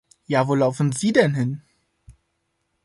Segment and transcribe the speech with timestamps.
[0.25, 1.61] Ja wo laufen Sie denn hin?